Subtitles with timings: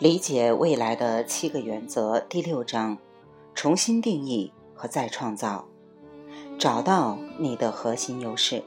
[0.00, 2.96] 理解未来的七个原则第六章：
[3.54, 5.66] 重新定义和再创造，
[6.58, 8.64] 找到你的核心优势。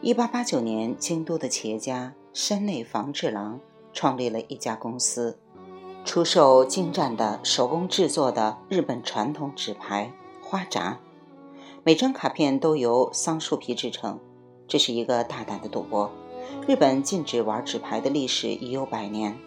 [0.00, 3.60] 一八八九年，京都的企业家山内房治郎
[3.92, 5.38] 创立了一家公司，
[6.06, 10.10] 出售精湛的手工制作的日本传统纸牌
[10.40, 10.96] 花札，
[11.82, 14.18] 每张卡片都由桑树皮制成。
[14.66, 16.10] 这是一个大胆的赌博。
[16.66, 19.38] 日本禁止玩纸牌的历史已有百年。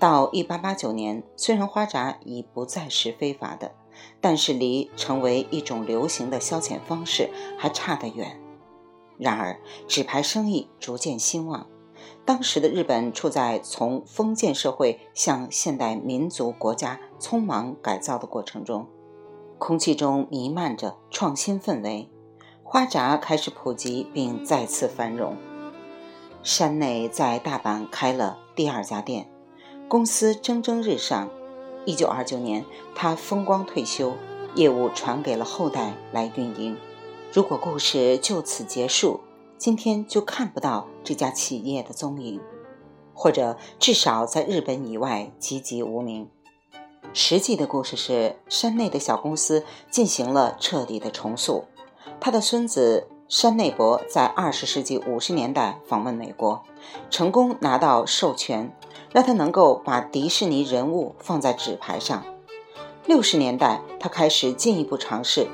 [0.00, 3.72] 到一八八九年，虽然花札已不再是非法的，
[4.18, 7.28] 但是离成为一种流行的消遣方式
[7.58, 8.40] 还差得远。
[9.18, 11.66] 然而，纸牌生意逐渐兴旺。
[12.24, 18.86] 当时的日本处在从封建社会向现代民族国家匆忙改造的过程中，
[19.58, 22.08] 空气中弥漫着创新氛围。
[22.62, 25.36] 花札开始普及并再次繁荣。
[26.42, 29.30] 山内在大阪开了第二家店，
[29.90, 31.28] 公司蒸蒸日上。
[31.84, 34.12] 一九二九年，他风光退休，
[34.54, 36.76] 业务传给了后代来运营。
[37.32, 39.18] 如果故事就此结束，
[39.58, 42.40] 今天就看不到这家企业的踪影，
[43.12, 46.30] 或者至少在日本以外籍籍无名。
[47.12, 51.64] 实际的故事是，山内的小公司进行了彻底的重塑。
[52.20, 56.64] 他的孙子山内博在二十世纪五十年代访问美国，
[57.10, 58.76] 成功拿到授权，
[59.12, 62.24] 让他能够把迪士尼人物放在纸牌上。
[63.06, 65.46] 六十年代，他开始进一步尝试，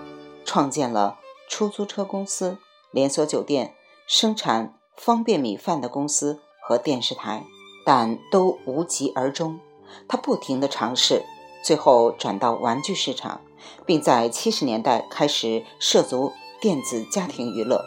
[0.42, 1.18] 创建了。
[1.50, 2.56] 出租车公司、
[2.90, 3.74] 连锁酒店、
[4.06, 7.44] 生产方便米饭的公司和电视台，
[7.84, 9.60] 但都无疾而终。
[10.08, 11.24] 他不停地尝试，
[11.62, 13.42] 最后转到玩具市场，
[13.84, 17.84] 并在七十年代开始涉足电子家庭娱乐。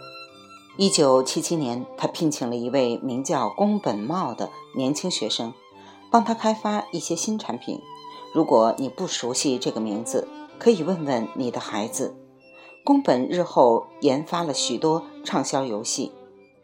[0.77, 5.53] 一九七七年，他聘请了一位名叫宫本茂的年轻学生，
[6.11, 7.81] 帮他开发一些新产品。
[8.33, 10.27] 如果你不熟悉这个名字，
[10.59, 12.15] 可以问问你的孩子。
[12.85, 16.11] 宫本日后研发了许多畅销游戏，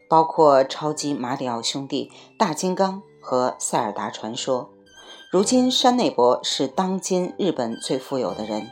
[0.08, 4.62] 包括《超级马里奥兄弟》《大金刚》和《塞尔达传说》。
[5.30, 8.70] 如今，山内博是当今日本最富有的人，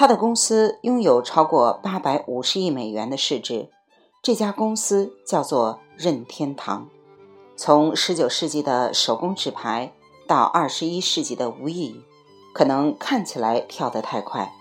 [0.00, 3.68] 他的公司拥有超过八百五十亿美元的市值。
[4.22, 6.88] 这家公司叫做任天堂。
[7.54, 9.92] 从十九世纪的手工纸牌
[10.26, 12.00] 到二十一世纪的无意义
[12.54, 14.54] 可能看起来跳得太快。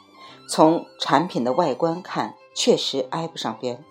[0.49, 3.81] 从产品的外观看，确实挨不上边，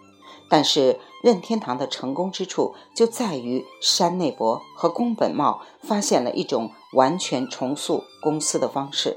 [0.51, 9.17] 但是任天堂的成功之处就在于山内博和宫本茂发现了一种完全重塑公司的方式，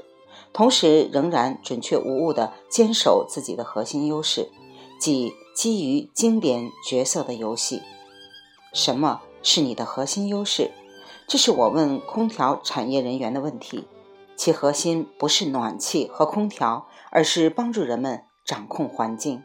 [0.52, 4.50] 同时仍然准确无误地坚守自己的核心优势，
[5.00, 7.82] 即基于经典角色的游戏。
[8.72, 10.70] 什么是你的核心优势？
[11.26, 13.86] 这是我问空调产业人员的问题，
[14.36, 16.86] 其核心不是暖气和空调。
[17.14, 19.44] 而是帮助人们掌控环境。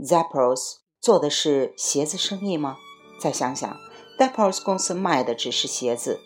[0.00, 2.78] Zappos 做的是鞋子生意吗？
[3.20, 3.76] 再想想
[4.18, 6.18] ，Zappos 公司卖的只是鞋子，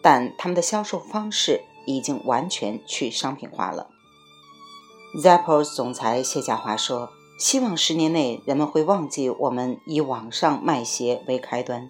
[0.00, 3.88] 但他们的销售方式已经完全去商品化了。
[5.16, 7.08] Zappos 总裁谢家华说
[7.40, 11.88] ：“希望十年内人们会忘记我们以网上卖鞋为开端。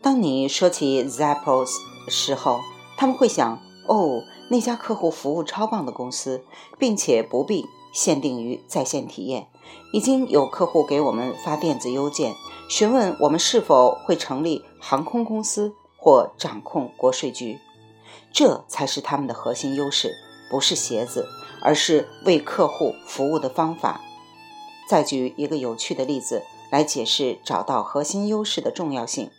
[0.00, 1.70] 当你说起 Zappos
[2.08, 2.60] 时候，
[2.96, 3.58] 他们会想：
[3.88, 6.42] 哦。”那家客户服务超棒的公司，
[6.78, 9.46] 并且不必限定于在线体验，
[9.92, 12.32] 已经有客户给我们发电子邮件，
[12.66, 17.58] 询问我们是否会成立航空公司或掌控国税局。
[18.32, 20.14] 这才是他们的核心优势，
[20.50, 21.26] 不是鞋子，
[21.60, 24.00] 而是为客户服务的方法。
[24.88, 29.30] 再举一个有趣的例子来解释找到核心优势的重要性。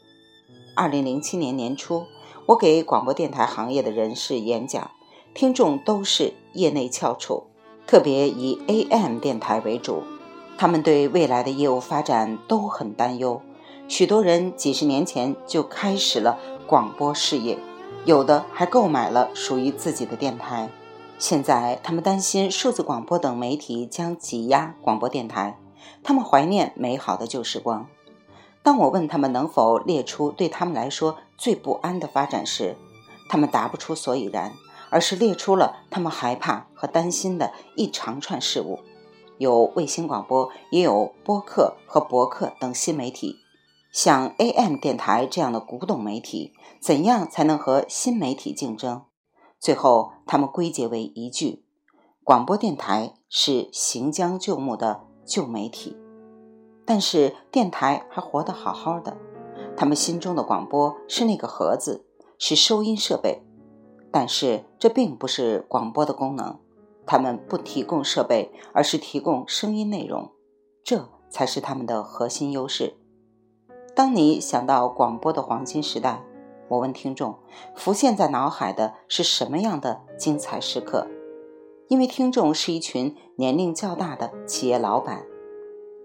[0.76, 2.06] 二零零七年年初，
[2.48, 4.92] 我给广播电台行业的人士演讲。
[5.36, 7.44] 听众都是业内翘楚，
[7.86, 10.04] 特别以 AM 电台为主。
[10.58, 13.42] 他们对未来的业务发展都很担忧。
[13.88, 16.38] 许多人几十年前就开始了
[16.68, 17.58] 广播事业，
[18.06, 20.69] 有的还购买了属于自己的电台。
[21.18, 25.59] 现在他们担心数字广播等媒体将挤压广播电台，
[26.03, 27.88] 他们怀念美好的旧时光。
[28.63, 32.75] 当我问他们能否列出对他们来说最不安的发展时，
[33.30, 34.53] 他们答不出所以然。
[34.91, 38.80] 而是列出了他们害怕和担心的一长串事物，
[39.38, 43.36] 有卫星广播，也有播客和博客等新媒体。
[43.91, 49.03] 像 AM 电台这样的古董媒体，怎样才能和新媒体竞争？
[49.59, 51.65] 最后，他们归结为一句：
[52.24, 55.97] 广播电台是行将就木的旧媒体。
[56.86, 59.18] 但是电台还活得好好的，
[59.75, 62.06] 他们心中的广播是那个盒子，
[62.38, 63.41] 是收音设备。
[64.12, 66.59] 但是这并不是广播的功能，
[67.07, 70.31] 他们不提供设备，而是提供声音内容，
[70.83, 72.95] 这才是他们的核心优势。
[74.00, 76.24] 当你想到广播的黄金时代，
[76.69, 77.36] 我问听众，
[77.75, 81.06] 浮现在脑海的是什么样的精彩时刻？
[81.90, 85.25] 因为听众是一群年龄较大的企业老板，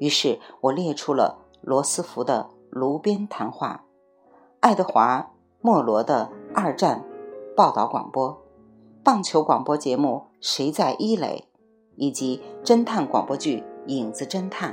[0.00, 3.85] 于是我列出了罗斯福的炉边谈话、
[4.58, 5.31] 爱德华·
[5.61, 7.05] 莫罗的二战
[7.56, 8.43] 报道广播、
[9.05, 11.44] 棒球广播节目《谁在一垒》，
[11.94, 14.73] 以及侦探广播剧《影子侦探》，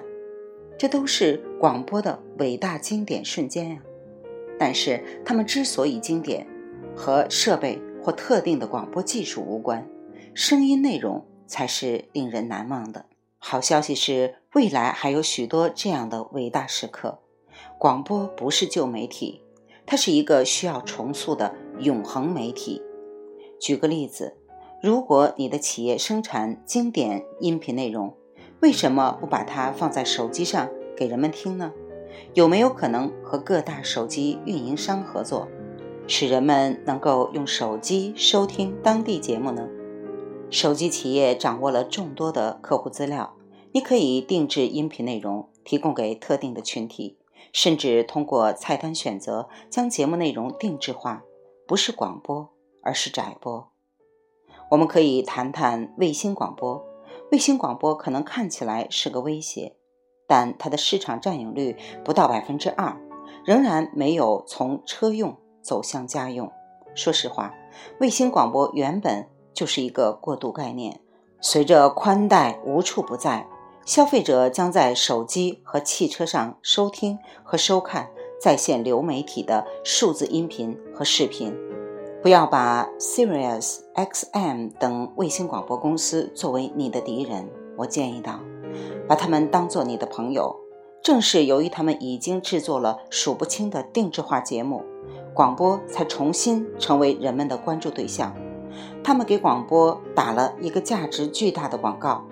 [0.81, 3.77] 这都是广播的伟大经典瞬间呀。
[4.57, 6.47] 但是，他们之所以经典，
[6.95, 9.87] 和设备或特定的广播技术无关。
[10.33, 13.05] 声音内容才是令人难忘的。
[13.37, 17.19] 好消息是，未来还有许多这样的伟大时刻。
[17.77, 19.43] 广播不是旧媒体，
[19.85, 22.81] 它是一个需要重塑的永恒媒体。
[23.59, 24.35] 举个例子，
[24.81, 28.15] 如果你的企业生产经典音频内容，
[28.61, 31.73] 为什么不把它放在手机上给人们听呢？
[32.35, 35.47] 有没有可能和各大手机运营商合作，
[36.05, 39.67] 使人们能够用手机收听当地节目呢？
[40.51, 43.33] 手机企业掌握了众多的客户资料，
[43.71, 47.17] 你可以定制音频内容提供给特定的群体，
[47.51, 51.23] 甚至通过菜单选择将节目内容定制化，
[51.65, 52.49] 不是广播，
[52.83, 53.71] 而是窄播。
[54.69, 56.90] 我们可以谈谈卫星广播。
[57.31, 59.75] 卫星广播可能看起来是个威胁，
[60.27, 62.97] 但它的市场占有率不到百分之二，
[63.45, 66.51] 仍然没有从车用走向家用。
[66.93, 67.53] 说实话，
[67.99, 69.27] 卫星广播原本。
[69.53, 71.01] 就是一个过渡概念。
[71.41, 73.47] 随着宽带无处不在，
[73.85, 78.09] 消费者将在手机和汽车上收听和收看
[78.41, 81.53] 在线流媒体的数字音频和视频。
[82.21, 88.39] 不要把 Sirius XM 等卫星广播公司作为你的敌人，我建议道，
[89.07, 90.55] 把他们当做你的朋友。
[91.01, 94.83] 正是由于他们已经制作了数不清的定制化节目，
[95.33, 98.35] 广播才重新成为人们的关注对象。
[99.03, 102.23] 他们给广播打了一个价值巨大的广告。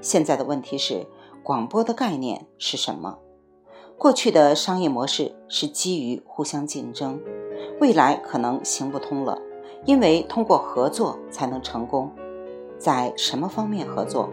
[0.00, 1.06] 现在的问题是，
[1.44, 3.18] 广播的概念是什么？
[3.96, 7.20] 过去的商业模式是基于互相竞争，
[7.80, 9.40] 未来可能行不通了，
[9.86, 12.10] 因为通过合作才能成功。
[12.78, 14.28] 在什么方面合作？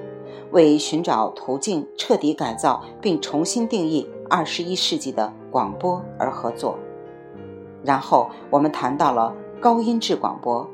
[0.51, 6.77] 为寻找途径，彻底改造并重新定义二十一世纪的广播而合作。
[7.83, 10.69] 然后我们谈到了高音质广播。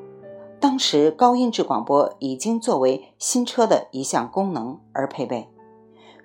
[0.59, 5.49] 当时高音质广播已经作为新车的一项功能而配备。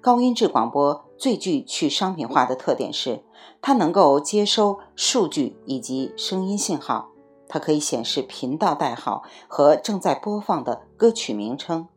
[0.00, 3.24] 高音质广播最具去商品化的特点是，
[3.60, 7.08] 它能够接收数据以及声音信号，
[7.48, 11.88] 它可以显示频道代号和正在播放的歌曲名称。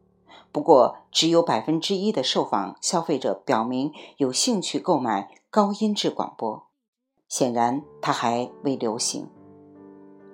[0.51, 6.63] 不过，只有百分之一的受访消费者表明有兴趣购买高音质广播，
[7.29, 9.29] 显然它还未流行。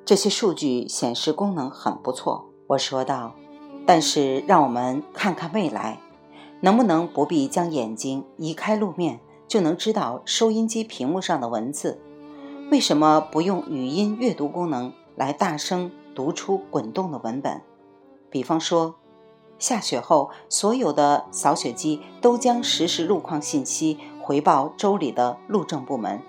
[0.05, 3.35] 这些数据显示功能很不错，我说道。
[3.85, 5.99] 但是让我们看看未来，
[6.61, 11.99] 能不能不必将眼睛移开路面就能知道收音机屏幕上的文字？
[12.71, 17.61] 为什么不用语音阅读功能来大声读出滚动的文本？
[18.29, 18.95] 比方说，
[19.57, 26.21] 下雪后，所有的扫雪机都将实时路况信息回报州里的路政部门。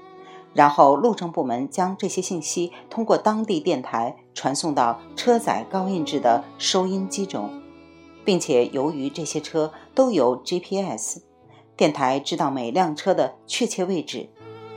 [0.55, 7.51] 然后，路政部门将这些信息通过当地电台传送到车载高音质的收音机中，
[8.25, 11.23] 并且由于这些车都有 GPS，
[11.77, 14.29] 电台知道每辆车的确切位置。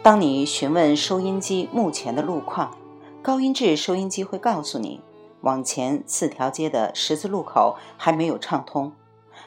[0.01, 2.75] 当你询问收音机目前的路况，
[3.21, 4.99] 高音质收音机会告诉你，
[5.41, 8.93] 往前四条街的十字路口还没有畅通，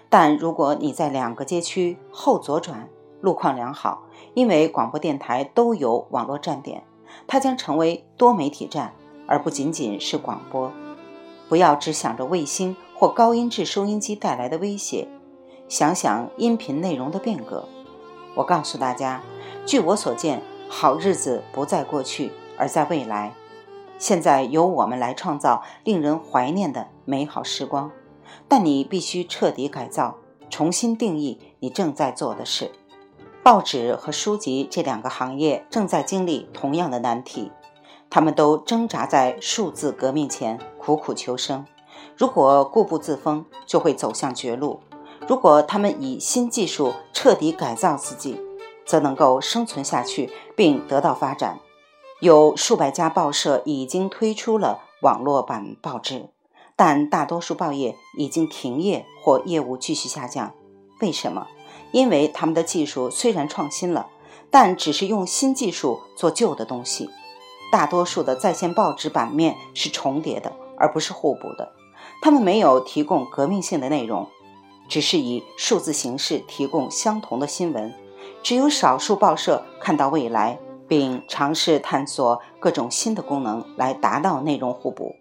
[0.08, 2.88] 但如果你在两个街区后左转，
[3.20, 4.04] 路况良好。
[4.34, 6.84] 因为广播电台都有网络站点，
[7.26, 8.94] 它将成为多媒体站，
[9.26, 10.70] 而不仅仅是广播。
[11.48, 15.08] 不要只想着卫星或高音质收音机带来的威胁，
[15.74, 17.64] 想想音频内容的变革。
[18.36, 19.24] 我告诉大家，
[19.66, 23.34] 据我所见，好日子不在过去，而在未来。
[23.98, 27.90] 现在由我们来创造令人怀念的美好时光，
[28.46, 30.14] 但你必须彻底改造，
[30.48, 32.70] 重新定义你正在做的事。
[33.42, 37.50] 报纸和书籍这两个行业正在经历同样的难题，
[38.08, 41.66] 他们都挣扎在数字革命前苦苦求生。
[42.16, 44.78] 如果固步自封，就会走向绝路；
[45.26, 48.38] 如果他们以新技术彻底改造自己，
[48.84, 51.60] 则能够生存下去并得到发展。
[52.20, 56.28] 有数百家报社已经推出了网络版报纸，
[56.76, 60.52] 但大多数报业已经停业或业务继续下降。
[61.00, 61.46] 为什么？
[61.92, 64.08] 因为他们的技术虽然创新了，
[64.50, 67.08] 但只是用新技术做旧的东西。
[67.72, 71.72] 大多数的在线报纸版面是重叠的，而不是互补的。
[72.22, 74.28] 他们没有提供革命性的内容，
[74.88, 77.92] 只是以数字形式提供相同的新闻。
[78.42, 85.14] 只有少数报社看到未来，并尝试探索各种新的功能来达到内容互补，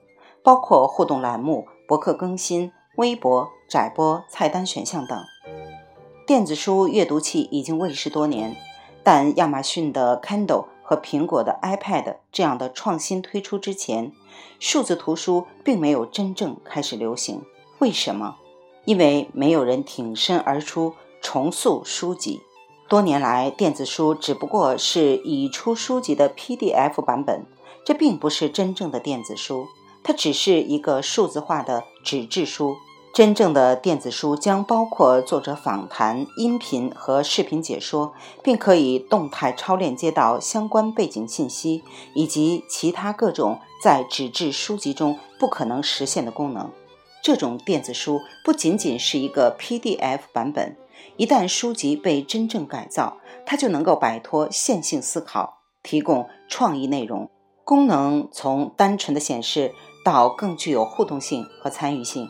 [0.43, 5.17] 包括互动栏目、博客更新、微博、窄播、菜单选项等。
[6.27, 8.55] 电子书阅读器已经问世多年，
[9.03, 14.12] 但亚马逊的 Kindle 和苹果的 iPad 这样的创新推出之前，
[14.60, 17.41] 数字图书并没有真正开始流行。
[17.79, 18.36] 为什么？
[18.85, 22.41] 因为没有人挺身而出重塑书籍。
[22.89, 27.45] 多年来，电子书只不过是已出书籍的 PDF 版本，
[27.85, 29.67] 这并不是真正的电子书，
[30.03, 32.75] 它只是一个数字化的纸质书。
[33.13, 41.83] 真正的电子书将包括作者访谈、音频和视频解说，并可以动态超链接到相关背景信息
[42.15, 46.71] 以及其他各种在纸质书籍中不可能实现的功能。
[47.23, 50.75] 这种电子书不仅仅是一个 PDF 版本，
[51.15, 57.31] 一旦书籍被真正改造，它就能够摆脱线性思考，提供创意内容，
[57.63, 62.27] 功能从单纯的显示到更具有互动性和参与性。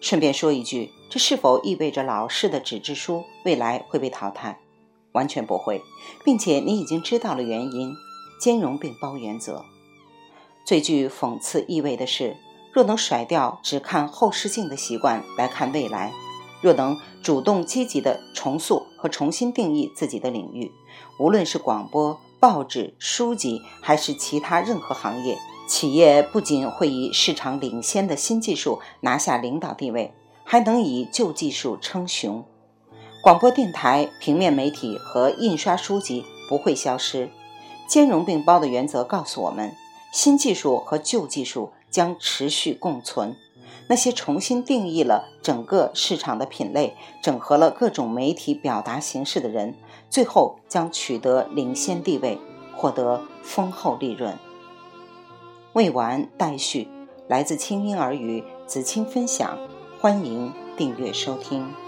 [0.00, 4.58] 顺便说一句，这是否意味着老式的纸质书未来会被淘汰？
[5.12, 5.80] 完全不会，
[6.24, 7.94] 并且你已经知道了原因——
[8.40, 9.64] 兼容并包原则。
[10.66, 12.36] 最具讽刺意味的是，
[12.76, 16.12] 若能甩掉只看后视镜的习惯来看未来，
[16.60, 20.70] 若能主动积极地重塑和重新定义自己的领域，
[21.18, 25.38] 无论是广播、报纸、书籍，还是其他任何行业。
[25.66, 30.12] 企业不仅会以市场领先的新技术拿下领导地位，
[30.44, 32.44] 还能以旧技术称雄。
[33.22, 37.30] 广播电台、平面媒体和印刷书籍不会消失。
[37.88, 39.74] 兼容并包的原则告诉我们，
[40.12, 43.34] 新技术和旧技术将持续共存。
[43.88, 49.74] 那些重新定义了整个市场的品类、整合了各种媒体表达形式的人，
[50.10, 52.38] 最后将取得领先地位，
[52.76, 54.36] 获得丰厚利润。
[55.72, 56.86] 未完待续，
[57.28, 59.58] 来自清音耳语子清分享，
[59.98, 61.85] 欢迎订阅收听。